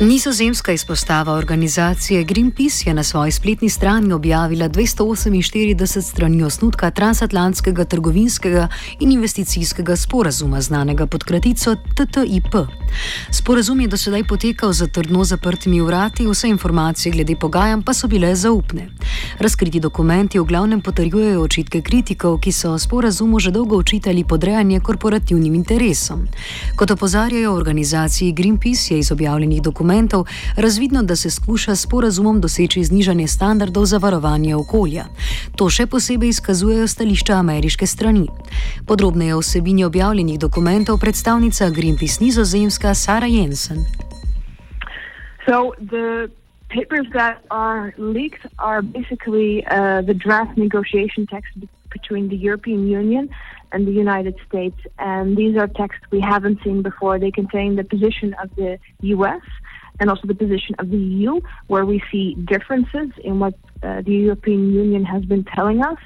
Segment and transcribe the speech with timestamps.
[0.00, 8.68] Nizozemska izpostava organizacije Greenpeace je na svoji spletni strani objavila 248 strani osnutka transatlantskega trgovinskega
[9.00, 12.54] in investicijskega sporazuma, znanega pod kratico TTIP.
[13.30, 18.08] Sporazum je do sedaj potekal za trdno zaprtimi vrati, vse informacije glede pogajanj pa so
[18.08, 18.88] bile zaupne.
[19.38, 25.54] Razkriti dokumenti v glavnem potrjujejo očitke kritikov, ki so sporazumu že dolgo očitali podrejanje korporativnim
[25.54, 26.28] interesom.
[26.76, 30.24] Kot opozarjajo organizaciji Greenpeace, je iz objavljenih dokumentov dokumentov
[30.56, 35.04] razvidno, da se skuša s porazumom doseči znižanje standardov za varovanje okolja.
[35.56, 38.28] To še posebej izkazujejo stališča ameriške strani.
[38.86, 43.84] Podrobneje o vsebini objavljenih dokumentov predstavnica Greenpeace nizozemska Sara Jensen.
[45.46, 46.30] So the
[46.68, 51.50] papers that are leaked are basically uh, the draft negotiation text
[51.90, 53.28] between the European Union
[53.72, 54.78] and the United States.
[54.98, 57.18] And these are texts we haven't seen before.
[57.18, 58.78] They contain the position of the
[59.16, 59.42] US
[60.00, 64.12] and also the position of the EU, where we see differences in what uh, the
[64.12, 65.98] European Union has been telling us.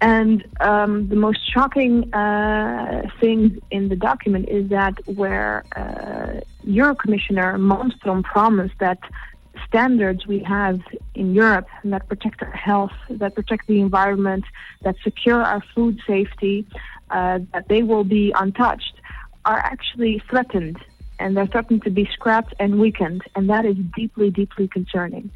[0.00, 6.94] And um, the most shocking uh, thing in the document is that where uh, Euro
[6.94, 8.98] Commissioner Malmström promised that
[9.66, 10.80] standards we have
[11.14, 14.44] in Europe that protect our health, that protect the environment,
[14.82, 16.66] that secure our food safety,
[17.10, 19.00] uh, that they will be untouched,
[19.44, 20.78] are actually threatened
[21.18, 25.30] and they're threatened to be scrapped and weakened, and that is deeply, deeply concerning.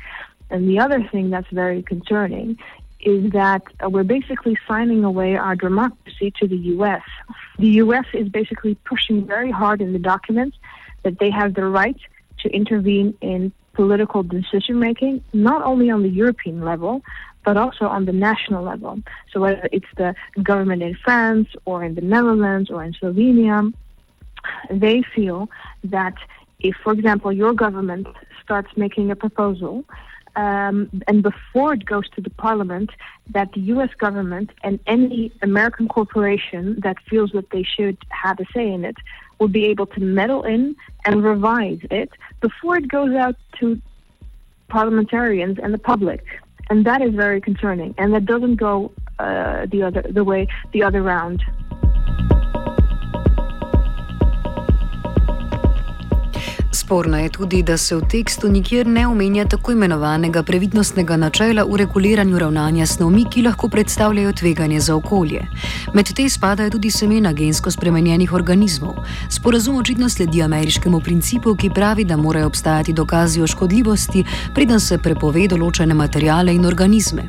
[0.50, 2.58] And the other thing that's very concerning
[3.00, 7.02] is that uh, we're basically signing away our democracy to the U.S.
[7.58, 8.04] The U.S.
[8.12, 10.56] is basically pushing very hard in the documents
[11.02, 11.96] that they have the right
[12.40, 17.02] to intervene in political decision making, not only on the European level,
[17.44, 19.00] but also on the national level.
[19.32, 23.72] So whether it's the government in France or in the Netherlands or in Slovenia
[24.70, 25.48] they feel
[25.84, 26.14] that
[26.60, 28.06] if, for example, your government
[28.42, 29.84] starts making a proposal,
[30.36, 32.90] um, and before it goes to the parliament,
[33.30, 33.90] that the U.S.
[33.98, 38.96] government and any American corporation that feels that they should have a say in it
[39.38, 43.80] will be able to meddle in and revise it before it goes out to
[44.68, 46.24] parliamentarians and the public.
[46.68, 47.94] And that is very concerning.
[47.98, 51.42] And that doesn't go uh, the other the way the other round.
[56.90, 61.76] Sporno je tudi, da se v tekstu nikjer ne omenja tako imenovanega previdnostnega načela v
[61.76, 65.44] reguliranju ravnanja snovmi, ki lahko predstavljajo tveganje za okolje.
[65.94, 68.94] Med te spadajo tudi semena gensko spremenjenih organizmov.
[69.28, 74.24] Sporazum očitno sledi ameriškemu principu, ki pravi, da morajo obstajati dokazi o škodljivosti,
[74.54, 77.28] preden se prepove določene materijale in organizme.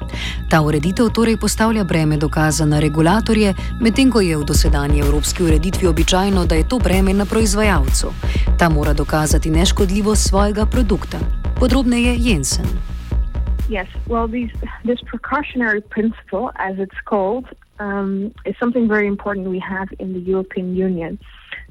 [0.50, 5.88] Ta ureditev torej postavlja breme dokaza na regulatorje, medtem ko je v dosedanji evropski ureditvi
[5.88, 8.14] običajno, da je to breme na proizvajalcu.
[8.58, 11.18] Ta mora dokazati neškodljivost svojega produkta.
[11.60, 12.66] Podrobneje Jensen.
[13.70, 14.52] Yes, well, these,
[14.86, 17.46] this precautionary principle, as it's called,
[17.80, 21.18] um, is something very important we have in the European Union.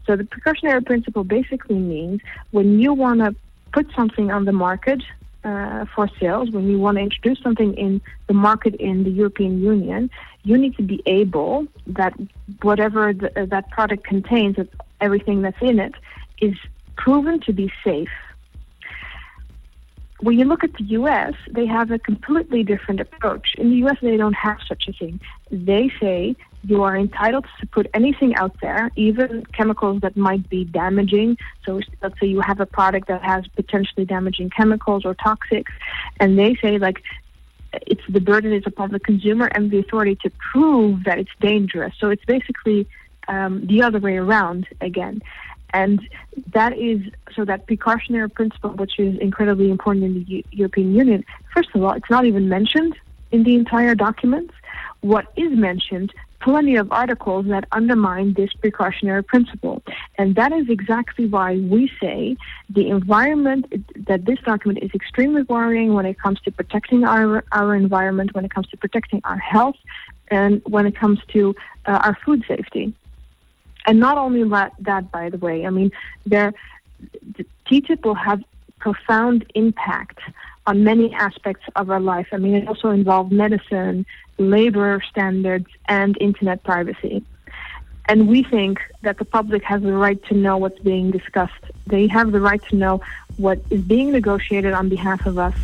[0.06, 2.20] So, the precautionary principle basically means
[2.50, 3.34] when you want to
[3.72, 5.00] put something on the market
[5.44, 9.62] uh, for sales, when you want to introduce something in the market in the European
[9.62, 10.10] Union,
[10.42, 12.12] you need to be able that
[12.62, 14.56] whatever the, uh, that product contains,
[15.00, 15.94] everything that's in it,
[16.41, 16.54] is
[17.00, 18.10] proven to be safe.
[20.20, 23.54] When you look at the US, they have a completely different approach.
[23.56, 25.18] In the US, they don't have such a thing.
[25.50, 30.64] They say you are entitled to put anything out there, even chemicals that might be
[30.64, 31.38] damaging.
[31.64, 35.72] So let's say you have a product that has potentially damaging chemicals or toxics,
[36.20, 37.02] and they say like
[37.72, 41.94] it's the burden is upon the consumer and the authority to prove that it's dangerous.
[41.98, 42.86] So it's basically
[43.28, 45.22] um, the other way around again.
[45.72, 46.00] And
[46.53, 47.00] that is
[47.34, 51.24] so that precautionary principle, which is incredibly important in the U- European Union.
[51.54, 52.97] First of all, it's not even mentioned
[53.30, 54.50] in the entire document.
[55.00, 59.83] What is mentioned, plenty of articles that undermine this precautionary principle.
[60.18, 62.36] And that is exactly why we say
[62.68, 63.66] the environment,
[64.06, 68.44] that this document is extremely worrying when it comes to protecting our, our environment, when
[68.44, 69.77] it comes to protecting our health,
[70.30, 71.54] and when it comes to
[71.86, 72.94] uh, our food safety.
[73.86, 74.44] And not only
[74.80, 75.91] that, by the way, I mean,
[76.27, 76.53] there,
[77.36, 78.42] the TTIP will have
[78.78, 80.18] profound impact
[80.66, 82.28] on many aspects of our life.
[82.32, 84.06] I mean, it also involves medicine,
[84.38, 87.24] labor standards, and internet privacy.
[88.09, 91.65] and we think that the public has the right to know what's being discussed.
[91.86, 93.00] They have the right to know
[93.36, 95.54] what is being negotiated on behalf of us.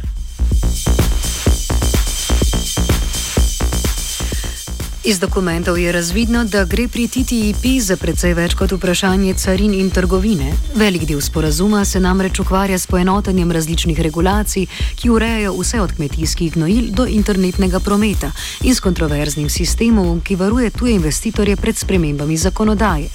[5.06, 9.90] Iz dokumentov je razvidno, da gre pri TTIP za precej več kot vprašanje carin in
[9.94, 10.48] trgovine.
[10.74, 14.66] Velik del sporazuma se namreč ukvarja s poenotenjem različnih regulacij,
[14.98, 18.32] ki urejajo vse od kmetijskih gnojil do internetnega prometa
[18.62, 23.06] in s kontroverznim sistemom, ki varuje tuje investitorje pred spremembami zakonodaje.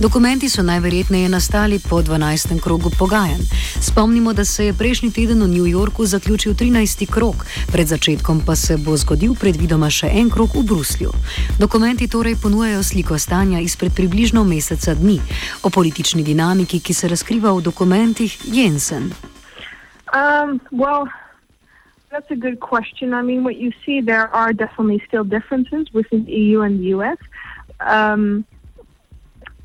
[0.00, 2.62] Dokumenti so najverjetneje nastali po 12.
[2.62, 3.42] krogu pogajanj.
[3.80, 7.10] Spomnimo, da se je prejšnji teden v New Yorku zaključil 13.
[7.10, 7.34] krog,
[7.72, 11.10] pred začetkom pa se bo zgodil predvidoma še en krog v Bruslju.
[11.58, 15.18] Dokumenti torej ponujajo sliko stanja izpred približno meseca dni
[15.62, 19.10] o politični dinamiki, ki se razkriva v dokumentih Jensen.
[20.14, 21.10] Um, well,
[22.10, 23.14] that's a good question.
[23.14, 26.94] I mean, what you see, there are definitely still differences within the EU and the
[26.94, 27.18] US.
[27.82, 28.44] Um,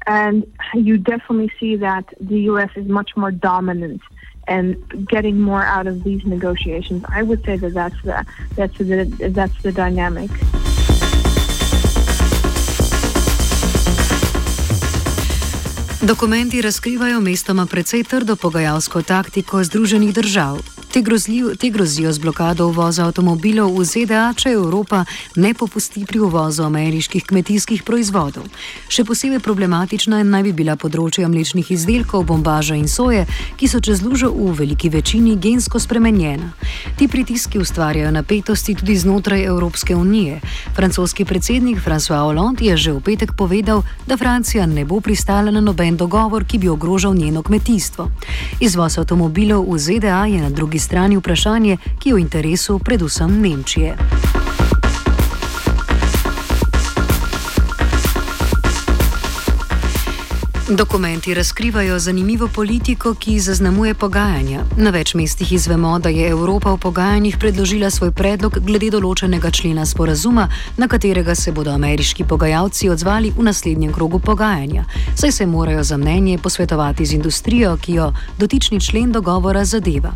[0.06, 2.70] and you definitely see that the U.S.
[2.76, 4.02] is much more dominant
[4.48, 4.76] and
[5.08, 7.04] getting more out of these negotiations.
[7.10, 10.32] I would say that that's the that's the that's the dynamic.
[16.04, 20.83] Dokumenti razkrivajo mestoma precej trdo pogajalsko taktiko Združenih držav.
[20.94, 25.00] Te, grozljiv, te grozijo z blokado uvoza avtomobilov v ZDA, če Evropa
[25.42, 28.46] ne popusti pri uvozu ameriških kmetijskih proizvodov.
[28.94, 33.24] Še posebej problematična naj bi bila področja mlečnih izdelkov, bombaža in soje,
[33.58, 36.52] ki so čez lužo v veliki večini gensko spremenjena.
[37.00, 40.44] Ti pritiski ustvarjajo napetosti tudi znotraj Evropske unije.
[40.78, 45.58] Francoski predsednik François Hollande je že v petek povedal, da Francija ne bo pristala na
[45.58, 48.12] noben dogovor, ki bi ogrožal njeno kmetijstvo.
[48.62, 53.96] Izvoz avtomobilov v ZDA je na drugi strani vprašanje, ki je v interesu predvsem Nemčije.
[60.70, 64.62] Dokumenti razkrivajo zanimivo politiko, ki zaznamuje pogajanja.
[64.78, 69.84] Na več mestih izvemo, da je Evropa v pogajanjih predložila svoj predlog glede določenega člena
[69.86, 74.86] sporazuma, na katerega se bodo ameriški pogajalci odzvali v naslednjem krogu pogajanja.
[75.20, 78.08] Saj se morajo za mnenje posvetovati z industrijo, ki jo
[78.40, 80.14] dotični člen dogovora zadeva.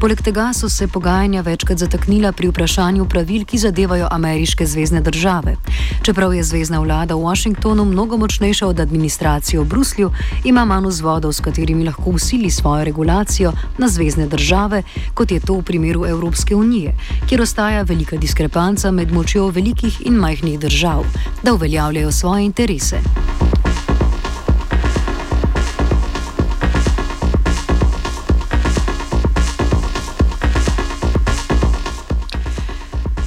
[0.00, 5.56] Poleg tega so se pogajanja večkrat zataknila pri vprašanju pravil, ki zadevajo ameriške zvezdne države.
[6.02, 10.10] Čeprav je zvezdna vlada v Washingtonu mnogo močnejša od administracije v Bruslju, Bruslju,
[10.44, 14.82] ima manj vzvodov, s katerimi lahko usili svojo regulacijo na zvezdne države,
[15.14, 16.94] kot je to v primeru Evropske unije,
[17.28, 21.02] kjer ostaja velika diskrepanca med močjo velikih in majhnih držav,
[21.42, 23.02] da uveljavljajo svoje interese.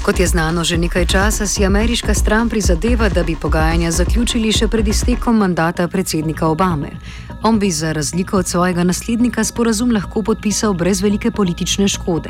[0.05, 4.67] Kot je znano že nekaj časa, si ameriška stran prizadeva, da bi pogajanja zaključili še
[4.69, 6.91] pred iztekom mandata predsednika Obame.
[7.41, 12.29] On bi za razliko od svojega naslednika sporazum lahko podpisal brez velike politične škode.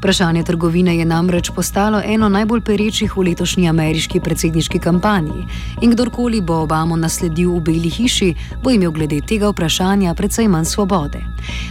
[0.00, 5.44] Vprašanje trgovine je namreč postalo eno najbolj perečih v letošnji ameriški predsedniški kampanji
[5.80, 10.64] in kdorkoli bo Obamo nasledil v Beli hiši, bo imel glede tega vprašanja precej manj
[10.64, 11.20] svobode.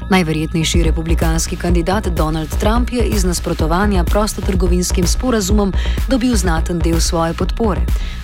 [0.09, 5.73] Najverjetnejši republikanski kandidat Donald Trump je iz nasprotovanja prostotrgovinskim sporazumom
[6.09, 7.81] dobil znaten del svoje podpore.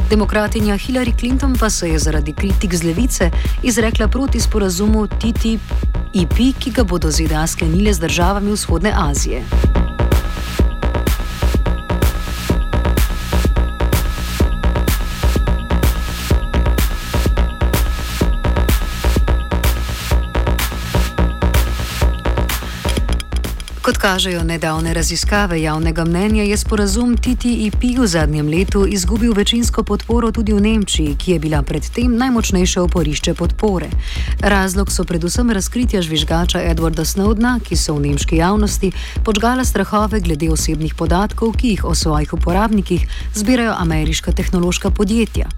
[0.09, 3.31] Demokratinja Hillary Clinton pa se je zaradi kritik z levice
[3.63, 9.41] izrekla proti sporazumu TTIP, ki ga bodo ZDA sklenile z državami vzhodne Azije.
[24.05, 30.53] Kažejo nedavne raziskave javnega mnenja, je sporazum TTIP v zadnjem letu izgubil večinsko podporo tudi
[30.53, 33.87] v Nemčiji, ki je bila predtem najmočnejše oporišče podpore.
[34.39, 38.91] Razlog so predvsem razkritja žvižgača Edwarda Snowdna, ki so v nemški javnosti
[39.25, 45.49] počgala strahove glede osebnih podatkov, ki jih o svojih uporabnikih zbirajo ameriška tehnološka podjetja.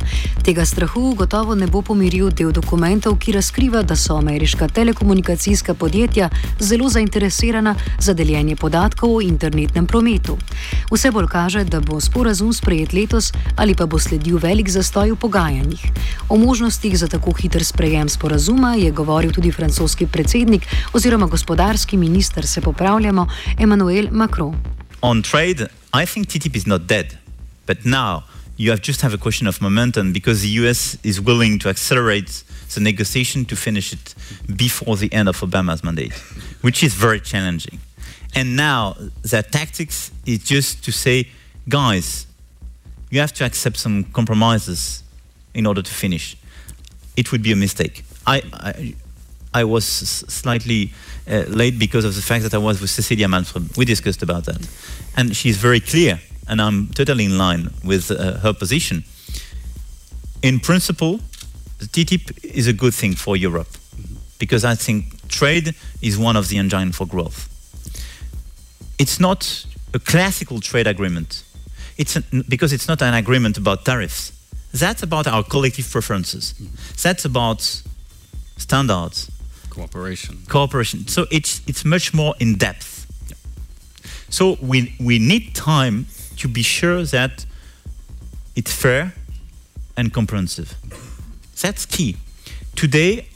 [0.46, 6.30] Tega strahu gotovo ne bo pomiril del dokumentov, ki razkriva, da so ameriška telekomunikacijska podjetja
[6.60, 10.38] zelo zainteresirana za deljenje podatkov o internetnem prometu.
[10.91, 15.15] Vse bolj kaže, da bo sporazum sprejet letos ali pa bo sledil velik zastoj v
[15.15, 15.82] pogajanjih.
[16.29, 22.48] O možnostih za tako hiter sprejem sporazuma je govoril tudi francoski predsednik oziroma gospodarski minister,
[22.48, 23.27] se popravljamo,
[23.58, 24.56] Emmanuel Macron.
[25.01, 27.17] On trade, I think TTIP is not dead,
[27.67, 28.24] but now
[28.58, 32.44] you have just have a question of momentum because the US is willing to accelerate
[32.74, 34.15] the negotiation to finish it
[34.56, 36.13] before the end of Obama's mandate,
[36.62, 37.79] which is very challenging.
[38.36, 41.29] And now their tactics is just to say,
[41.67, 42.27] guys,
[43.10, 45.03] you have to accept some compromises
[45.53, 46.38] in order to finish.
[47.15, 48.03] It would be a mistake.
[48.25, 48.96] I, I,
[49.53, 50.93] I was slightly
[51.29, 53.75] uh, late because of the fact that I was with Cecilia Malmström.
[53.77, 54.67] We discussed about that.
[55.15, 59.03] And she's very clear, and I'm totally in line with uh, her position.
[60.43, 61.19] In principle,
[61.79, 63.69] the TTIP is a good thing for Europe
[64.39, 67.50] because I think trade is one of the engines for growth.
[68.98, 71.44] It's not a classical trade agreement.
[71.98, 74.32] It's an, because it's not an agreement about tariffs.
[74.74, 76.54] That's about our collective preferences.
[76.54, 76.75] Mm-hmm.
[77.01, 77.62] That's about
[78.58, 79.32] standards.
[79.70, 80.39] Cooperation.
[80.48, 81.08] Cooperation.
[81.08, 83.06] So it's it's much more in depth.
[83.30, 83.36] Yeah.
[84.30, 87.46] So we we need time to be sure that
[88.56, 89.13] it's fair
[89.96, 90.75] and comprehensive.
[91.62, 92.18] That's key.
[92.75, 93.27] Today,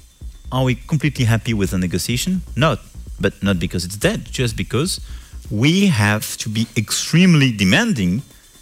[0.51, 2.41] are we completely happy with the negotiation?
[2.56, 2.80] Not,
[3.20, 5.00] but not because it's dead, just because
[5.51, 8.22] we have to be extremely demanding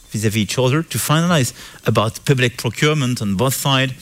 [0.09, 1.53] vis-à-vis each other to finalize
[1.85, 3.93] about public procurement on both sides.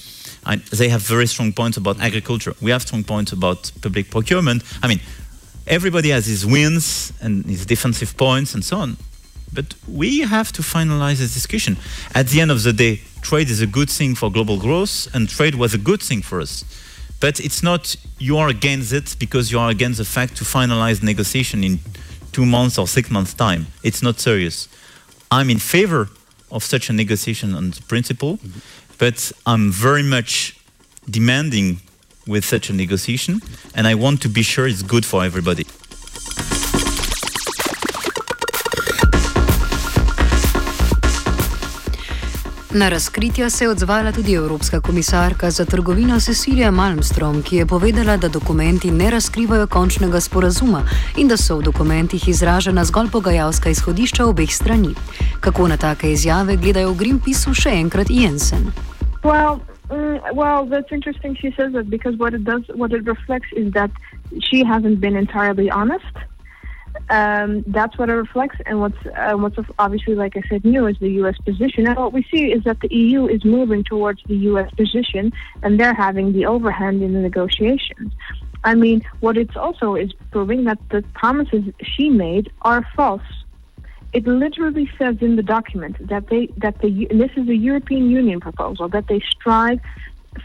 [0.72, 2.54] They have very strong points about agriculture.
[2.62, 4.64] We have strong points about public procurement.
[4.82, 5.02] I mean,
[5.68, 8.98] everybody has his wins and his defensive points and so on.
[9.54, 11.78] But we have to finalize this discussion.
[12.16, 15.28] At the end of the day, trade is a good thing for global growth, and
[15.28, 16.64] trade was a good thing for us.
[17.20, 21.02] But it's not you are against it because you are against the fact to finalize
[21.02, 21.80] negotiation in
[22.32, 23.68] two months or six months' time.
[23.84, 24.68] It's not serious.
[25.32, 26.10] I'm in favor
[26.52, 28.60] of such a negotiation on principle, mm-hmm.
[28.98, 30.58] but I'm very much
[31.10, 31.82] demanding
[32.26, 33.42] with such a negotiation,
[33.74, 35.66] and I want to be sure it's good for everybody.
[42.80, 48.18] Na razkritja se je odzvala tudi Evropska komisarka za trgovino Cecilija Malmstrom, ki je povedala,
[48.18, 50.82] da dokumenti ne razkrivajo končnega sporazuma
[51.18, 54.94] in da so v dokumentih izražena zgolj pogajalska izhodišča obeh strani.
[55.40, 58.72] Kako na take izjave gledajo v Greenpeaceu še enkrat Jensen?
[59.24, 59.60] Well.
[59.90, 61.36] Mm, well, that's interesting.
[61.42, 63.92] She says that because what it does, what it reflects, is that
[64.40, 66.14] she hasn't been entirely honest.
[67.10, 68.58] Um, that's what it reflects.
[68.66, 71.38] And what's uh, what's obviously, like I said, new is the U.S.
[71.46, 71.88] position.
[71.88, 74.70] And what we see is that the EU is moving towards the U.S.
[74.72, 75.32] position,
[75.64, 78.14] and they're having the overhand in the negotiations.
[78.64, 83.22] I mean, what it's also is proving that the promises she made are false.
[84.14, 88.10] It literally says in the document that they that the and this is a European
[88.10, 89.80] Union proposal that they strive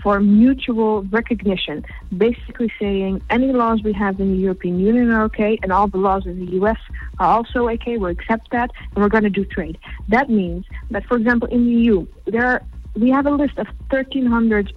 [0.03, 1.85] for mutual recognition,
[2.17, 5.99] basically saying any laws we have in the European Union are okay, and all the
[5.99, 6.79] laws in the US
[7.19, 7.97] are also okay.
[7.97, 9.79] We'll accept that, and we're going to do trade.
[10.09, 12.63] That means that, for example, in the EU, there are,
[12.95, 14.73] we have a list of 1,300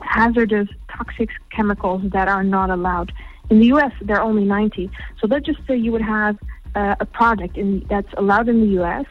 [0.00, 3.12] hazardous toxic chemicals that are not allowed.
[3.50, 4.90] In the US, there are only 90.
[5.20, 6.38] So let's just say you would have
[6.74, 9.06] uh, a product in, that's allowed in the US.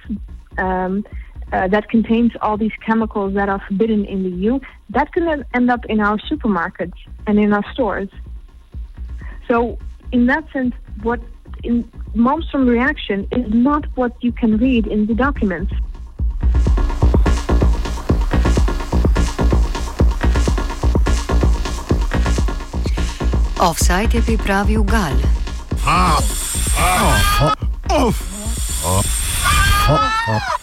[0.58, 1.06] Um,
[1.54, 5.70] uh, that contains all these chemicals that are forbidden in the EU, that can end
[5.70, 8.10] up in our supermarkets and in our stores.
[9.48, 9.78] So,
[10.12, 11.22] in that sense, what
[11.64, 11.84] in
[12.16, 15.72] Malmstrom reaction is not what you can read in the documents.
[23.60, 25.18] Offside je pripravil Gal.
[25.84, 26.22] Ha,
[26.76, 27.56] ha, ha,
[27.90, 28.20] off.
[28.84, 28.86] Off.
[28.86, 29.90] Off.
[29.90, 30.30] Off.
[30.30, 30.63] Off.